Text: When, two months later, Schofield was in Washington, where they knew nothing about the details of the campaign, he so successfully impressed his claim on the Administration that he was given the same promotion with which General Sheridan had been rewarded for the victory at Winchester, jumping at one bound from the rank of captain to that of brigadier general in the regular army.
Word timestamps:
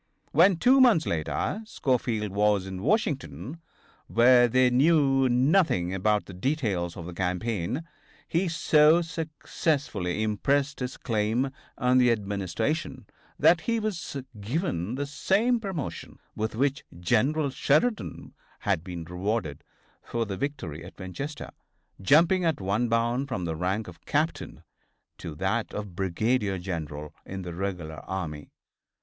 When, 0.31 0.57
two 0.57 0.81
months 0.81 1.05
later, 1.05 1.61
Schofield 1.63 2.31
was 2.31 2.65
in 2.65 2.81
Washington, 2.81 3.61
where 4.07 4.47
they 4.47 4.71
knew 4.71 5.29
nothing 5.29 5.93
about 5.93 6.25
the 6.25 6.33
details 6.33 6.97
of 6.97 7.05
the 7.05 7.13
campaign, 7.13 7.83
he 8.27 8.47
so 8.47 9.03
successfully 9.03 10.23
impressed 10.23 10.79
his 10.79 10.97
claim 10.97 11.51
on 11.77 11.99
the 11.99 12.11
Administration 12.11 13.05
that 13.37 13.61
he 13.61 13.79
was 13.79 14.17
given 14.39 14.95
the 14.95 15.05
same 15.05 15.59
promotion 15.59 16.17
with 16.35 16.55
which 16.55 16.83
General 16.99 17.51
Sheridan 17.51 18.33
had 18.61 18.83
been 18.83 19.03
rewarded 19.03 19.63
for 20.01 20.25
the 20.25 20.35
victory 20.35 20.83
at 20.83 20.97
Winchester, 20.97 21.51
jumping 22.01 22.43
at 22.43 22.59
one 22.59 22.89
bound 22.89 23.27
from 23.27 23.45
the 23.45 23.55
rank 23.55 23.87
of 23.87 24.03
captain 24.05 24.63
to 25.19 25.35
that 25.35 25.75
of 25.75 25.95
brigadier 25.95 26.57
general 26.57 27.13
in 27.23 27.43
the 27.43 27.53
regular 27.53 27.99
army. 28.07 28.49